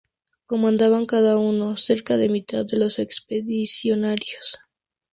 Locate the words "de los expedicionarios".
2.65-4.57